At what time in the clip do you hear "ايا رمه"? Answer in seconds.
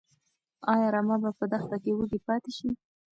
0.73-1.15